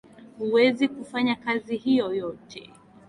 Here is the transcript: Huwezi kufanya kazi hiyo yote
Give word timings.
Huwezi 0.37 0.87
kufanya 0.87 1.35
kazi 1.35 1.77
hiyo 1.77 2.13
yote 2.15 2.69